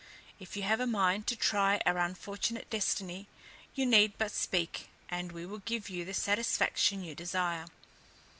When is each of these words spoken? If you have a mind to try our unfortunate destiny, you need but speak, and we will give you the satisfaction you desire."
If 0.39 0.57
you 0.57 0.63
have 0.63 0.79
a 0.79 0.87
mind 0.87 1.27
to 1.27 1.35
try 1.35 1.79
our 1.85 1.99
unfortunate 1.99 2.71
destiny, 2.71 3.27
you 3.75 3.85
need 3.85 4.13
but 4.17 4.31
speak, 4.31 4.89
and 5.09 5.31
we 5.31 5.45
will 5.45 5.59
give 5.59 5.91
you 5.91 6.05
the 6.05 6.13
satisfaction 6.15 7.03
you 7.03 7.13
desire." 7.13 7.67